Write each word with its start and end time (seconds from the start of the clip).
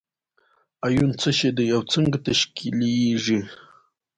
ایون 0.87 1.09
څه 1.21 1.29
شی 1.37 1.49
دی 1.57 1.65
او 1.75 1.81
څنګه 1.93 2.17
تشکیلیږي؟ 2.25 3.39